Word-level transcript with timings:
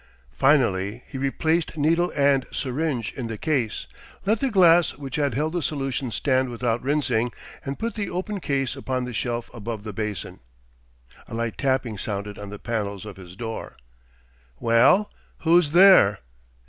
Finally 0.31 1.03
he 1.07 1.19
replaced 1.19 1.77
needle 1.77 2.11
and 2.15 2.47
syringe 2.51 3.13
in 3.13 3.27
the 3.27 3.37
case, 3.37 3.85
let 4.25 4.39
the 4.39 4.49
glass 4.49 4.95
which 4.95 5.15
had 5.17 5.35
held 5.35 5.53
the 5.53 5.61
solution 5.61 6.09
stand 6.09 6.49
without 6.49 6.81
rinsing, 6.81 7.31
and 7.63 7.77
put 7.77 7.93
the 7.93 8.09
open 8.09 8.39
case 8.39 8.75
upon 8.75 9.05
the 9.05 9.13
shelf 9.13 9.47
above 9.53 9.83
the 9.83 9.93
basin. 9.93 10.39
A 11.27 11.35
light 11.35 11.55
tapping 11.55 11.99
sounded 11.99 12.39
on 12.39 12.49
the 12.49 12.57
panels 12.57 13.05
of 13.05 13.17
his 13.17 13.35
door. 13.35 13.77
"Well? 14.59 15.11
Who's 15.41 15.71
there?" 15.71 16.21